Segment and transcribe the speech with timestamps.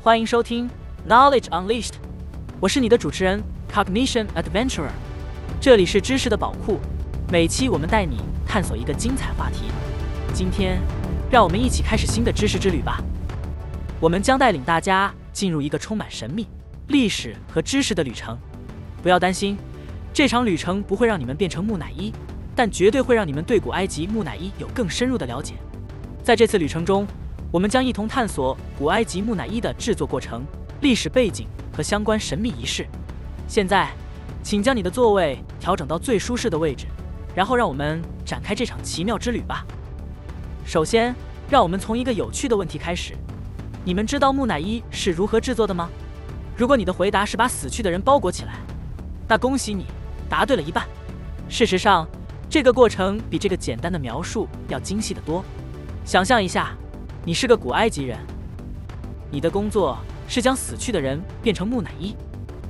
[0.00, 0.70] 欢迎收听
[1.06, 1.92] Knowledge Unleashed，
[2.60, 4.88] 我是你的主持人 Cognition Adventurer，
[5.60, 6.80] 这里是知识的宝库，
[7.30, 9.66] 每期我们带你探索一个精彩话题。
[10.32, 10.80] 今天，
[11.30, 13.02] 让我们一起开始新的知识之旅吧。
[14.00, 16.48] 我们将带领大家进入一个充满神秘、
[16.88, 18.36] 历史和知识的旅程。
[19.00, 19.56] 不要担心，
[20.12, 22.12] 这场旅程不会让你们变成木乃伊，
[22.56, 25.54] 但绝对会让你们对古埃及木乃伊有更深入的了解。
[26.24, 27.06] 在这次旅程中，
[27.52, 30.42] 我们将一同探索古埃及木乃伊的制作过程、
[30.80, 32.84] 历史背景和相关神秘仪式。
[33.46, 33.92] 现在，
[34.42, 36.86] 请将你的座位调整到最舒适的位置，
[37.32, 39.64] 然后让我们展开这场奇妙之旅吧。
[40.66, 41.14] 首先，
[41.48, 43.14] 让我们从一个有趣的问题开始：
[43.88, 45.88] 你们知道木乃伊是如何制作的吗？
[46.54, 48.58] 如果你的回答是把死去的人包裹起来，
[49.26, 49.86] 那恭喜你，
[50.28, 50.86] 答对了一半。
[51.48, 52.06] 事实上，
[52.50, 55.42] 这个过程比这个简单的描述要精细得多。
[56.04, 56.76] 想象一下。
[57.24, 58.18] 你是个古埃及人，
[59.30, 59.96] 你的工作
[60.28, 62.14] 是将死去的人变成木乃伊。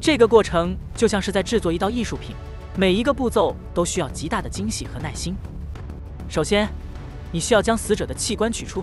[0.00, 2.34] 这个过程就像是在制作一道艺术品，
[2.76, 5.36] 每一个步骤都需要极大的精细和耐心。
[6.28, 6.68] 首先，
[7.30, 8.82] 你需要将死者的器官取出。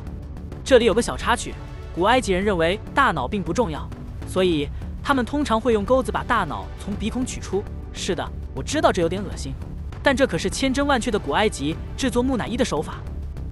[0.63, 1.53] 这里有个小插曲：
[2.01, 3.87] 古埃及人认为大脑并不重要，
[4.27, 4.67] 所以
[5.03, 7.63] 他们通常会用钩子把大脑从鼻孔取出。
[7.93, 9.53] 是的，我知道这有点恶心，
[10.01, 12.95] 但这可是千真万确的古埃及制作木乃伊的手法。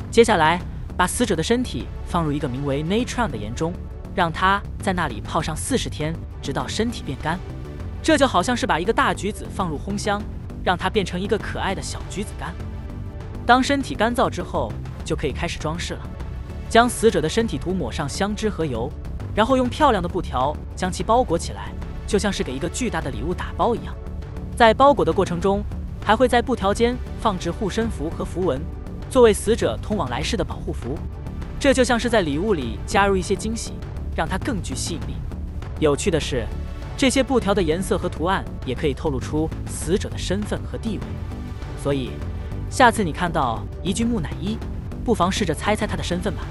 [0.10, 0.60] 接下来。
[0.98, 3.72] 把死者的身体放入一个名为 natron 的盐中，
[4.14, 7.40] 让它在那里泡上四十天，直到身体变干。
[8.04, 10.22] 这就好像是把一个大橘子放入烘箱，
[10.62, 12.54] 让它变成一个可爱的小橘子干。
[13.46, 14.74] 当身体干燥之后，
[15.06, 16.02] 就可以开始装饰了。
[16.70, 18.90] 将死者的身体涂抹上香脂和油，
[19.34, 21.72] 然后用漂亮的布条将其包裹起来，
[22.06, 23.96] 就像是给一个巨大的礼物打包一样。
[24.56, 25.64] 在包裹的过程中，
[26.06, 28.62] 还会在布条间放置护身符和符文。
[29.10, 30.96] 作为死者通往来世的保护符，
[31.60, 33.74] 这就像是在礼物里加入一些惊喜，
[34.16, 35.16] 让它更具吸引力。
[35.80, 36.46] 有趣的是，
[36.96, 41.04] 这些布条的颜色和图案也可以透露出死者的身份和地位。
[41.82, 42.12] 所以，
[42.70, 44.60] 下次你看到一具木乃伊，
[45.04, 46.42] 不妨试着猜猜他的身份吧。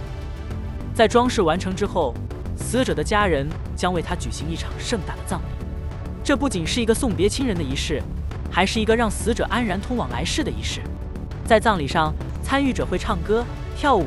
[0.99, 2.13] 在装饰完成之后，
[2.57, 5.45] 死者的家人将为他举行一场盛大的葬礼。
[6.25, 8.03] 这不仅是一个送别亲人的仪式，
[8.51, 10.81] 还是一个让死者安然通往来世的仪式。
[11.45, 12.13] 在葬礼上。
[12.43, 13.45] 参与者会唱歌、
[13.77, 14.07] 跳舞，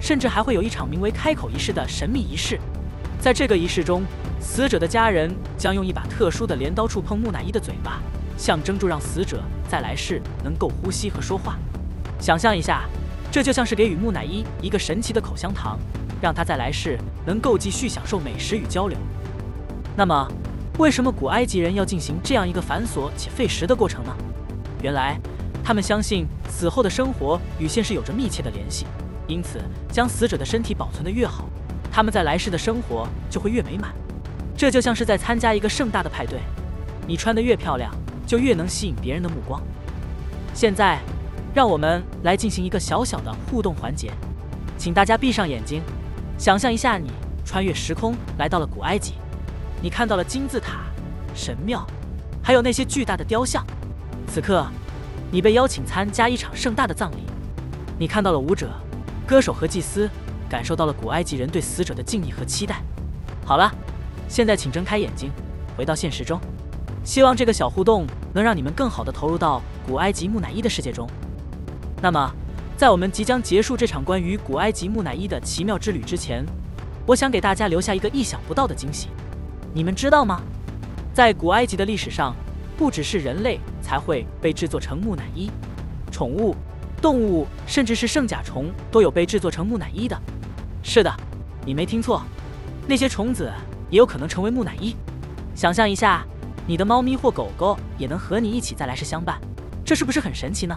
[0.00, 2.58] 甚至还会有一场名为“开口仪式”的神秘仪式。
[3.20, 4.02] 在这个仪式中，
[4.40, 8.00] 死者的家人将用一把特殊的镰刀触碰木乃伊的嘴巴，
[8.38, 11.58] 象征住让死者在来世能够呼吸和说话。
[12.18, 12.84] 想象一下，
[13.30, 15.78] 这就像是给予木乃伊一个神奇的口香糖，
[16.22, 16.96] 让他在来世
[17.26, 18.96] 能够继续享受美食与交流。
[19.94, 20.26] 那么，
[20.78, 24.16] 为什么古埃及人要进行这样一个繁琐且费时的过程呢？
[24.80, 25.20] 原来。
[25.64, 28.84] 他们相信死后的生活与现实有着密切的联系，
[29.28, 29.60] 因此
[29.92, 31.44] 将死者的身体保存得越好，
[31.88, 33.94] 他们在来世的生活就会越美满。
[34.56, 36.40] 这就像是在参加一个盛大的派对，
[37.06, 37.94] 你穿得越漂亮，
[38.26, 39.62] 就越能吸引别人的目光。
[40.52, 40.98] 现在，
[41.54, 44.10] 让我们来进行一个小小的互动环节，
[44.76, 45.80] 请大家闭上眼睛，
[46.42, 47.08] 想象一下你
[47.44, 49.14] 穿越时空来到了古埃及，
[49.80, 50.80] 你看到了金字塔、
[51.36, 51.86] 神庙，
[52.42, 53.64] 还有那些巨大的雕像。
[54.26, 54.66] 此刻。
[55.30, 57.24] 你被邀请参加一场盛大的葬礼，
[57.96, 58.68] 你看到了舞者、
[59.24, 60.10] 歌手和祭司，
[60.48, 62.82] 感受到了古埃及人对死者的敬意和期待。
[63.46, 63.72] 好了，
[64.28, 65.30] 现在请睁开眼睛，
[65.76, 66.40] 回到现实中。
[67.04, 68.04] 希望这个小互动
[68.34, 71.08] 能让你们更好的投入到古埃及木乃伊的世界中。
[72.02, 72.34] 那么，
[72.82, 76.44] 在我们即将结束这场关于古埃及木乃伊的奇妙之旅之前，
[77.06, 79.06] 我想给大家留下一个意想不到的惊喜。
[79.72, 80.42] 你们知道吗？
[81.14, 82.34] 在古埃及的历史上，
[82.76, 83.60] 不只是人类。
[83.80, 85.48] 才会被制作成木乃伊，
[86.10, 86.56] 宠物、
[87.00, 90.20] 动物，甚至是圣甲虫都有被制作成木乃伊的。
[90.82, 91.14] 是的，
[91.64, 92.24] 你没听错，
[92.88, 93.48] 那些虫子
[93.90, 94.96] 也有可能成为木乃伊。
[95.54, 96.26] 想象一下，
[96.66, 99.40] 你的猫咪或狗狗也能和你一起在来世相伴，
[99.84, 100.76] 这是不是很神奇呢？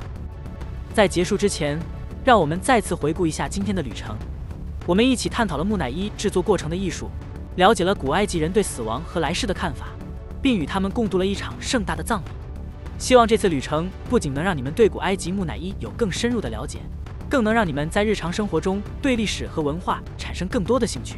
[0.95, 1.77] 在结束之前，
[2.23, 4.15] 让我们再次回顾一下今天的旅程。
[4.85, 7.09] 我们一起探讨了木乃伊制作过程的艺术，
[7.57, 9.87] 了解了古埃及人对死亡和来世的看法，
[10.41, 12.29] 并与他们共度了一场盛大的葬礼。
[12.97, 16.79] 希望这次旅程不仅能让你们对古埃及木乃伊有更深入的了解，
[17.29, 21.17] 更能让你们在日常生活中对历史和文化产生更多的兴趣。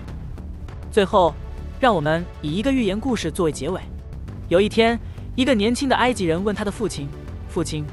[0.90, 1.36] 最后，
[1.80, 3.80] 让我们以一个寓言故事作为结尾。
[4.50, 5.00] 有一天，
[5.36, 7.08] 一个年轻的埃及人问他的父亲
[7.48, 7.86] ：“父亲，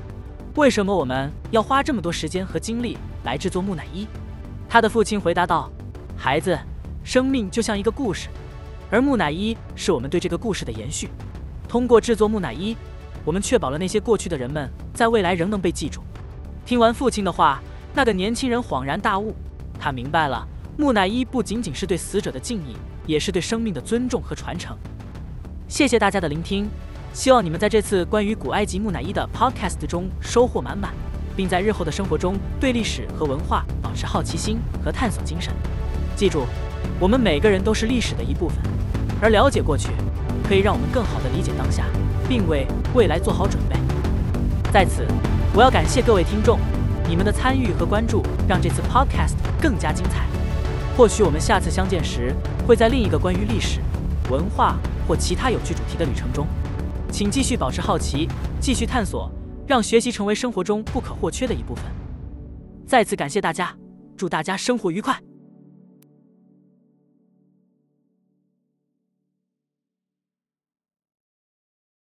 [0.57, 4.07] 为什么我们要花这么多时间和精力来制作木乃伊？”
[4.69, 5.69] 他的父亲回答道
[6.17, 6.57] ：“孩子，
[7.03, 8.29] 生命就像一个故事，
[8.89, 11.11] 而木乃伊是我们对这个故事的延续。
[11.69, 12.77] 通过制作木乃伊，
[13.25, 16.03] 我们确保了那些过去的人们在未来仍能被记住。
[16.65, 17.61] 听完父亲的话，
[17.93, 19.35] 那个年轻人恍然大悟，
[19.79, 20.47] 他明白了，
[20.77, 22.77] 木乃伊不仅仅是对死者的敬意，
[23.07, 24.77] 也是对生命的尊重和传承。
[25.67, 26.69] 谢谢大家的聆听，
[27.15, 30.93] 希望你们在这次关于古埃及木乃伊的 podcast 中收获满满，
[31.37, 35.55] 并在日后的生活中对历史和文化保持好奇心和探索精神。
[36.17, 36.45] 记住，
[36.99, 38.59] 我们每个人都是历史的一部分，
[39.23, 39.91] 而了解过去，
[40.49, 41.85] 可以让我们更好地理解当下，
[42.29, 43.77] 并为未来做好准备。
[44.73, 45.07] 在此，
[45.55, 46.59] 我要感谢各位听众，
[47.09, 50.27] 你们的参与和关注让这次 podcast 更加精彩。
[50.97, 52.35] 或许我们下次相见时，
[52.67, 53.79] 会在另一个关于历史、
[54.31, 54.77] 文化
[55.07, 56.45] 或其他有趣主题的旅程中。
[57.15, 58.29] 请继续保持好奇，
[58.61, 59.31] 继续探索，
[59.69, 61.85] 让学习成为生活中不可或缺的一部分。
[62.89, 63.73] 再次感谢大家，
[64.17, 65.17] 祝大家生活愉快。